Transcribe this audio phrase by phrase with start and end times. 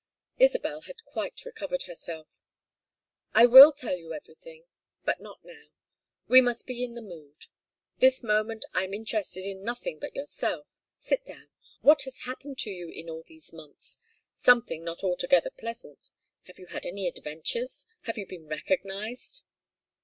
[0.39, 2.27] Isabel had quite recovered herself.
[3.35, 4.63] "I will tell you everything,
[5.05, 5.67] but not now.
[6.27, 7.45] We must be in the mood.
[7.99, 10.81] This moment I am interested in nothing but yourself.
[10.97, 11.51] Sit down.
[11.81, 13.99] What has happened to you in all these months?
[14.33, 16.09] Something not altogether pleasant.
[16.45, 17.85] Have you had any adventures?
[18.05, 19.43] Have you been recognized?"